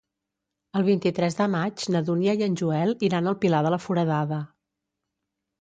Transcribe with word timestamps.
El 0.79 0.85
vint-i-tres 0.87 1.37
de 1.41 1.45
maig 1.57 1.85
na 1.95 2.01
Dúnia 2.09 2.35
i 2.39 2.45
en 2.47 2.57
Joel 2.63 2.97
iran 3.11 3.33
al 3.33 3.39
Pilar 3.45 3.63
de 3.69 3.73
la 3.77 3.81
Foradada. 3.85 4.41